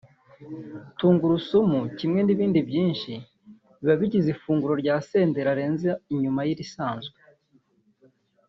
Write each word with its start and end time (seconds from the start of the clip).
tungurusumu 0.97 1.79
kimwe 1.97 2.19
n'ibindi 2.23 2.59
byinshi 2.69 3.11
biba 3.79 3.95
bigize 4.01 4.27
ifunguro 4.35 4.73
rya 4.81 4.95
Senderi 5.07 5.49
arenza 5.53 5.91
inyuma 6.13 6.41
y'irisanzwe 6.47 7.17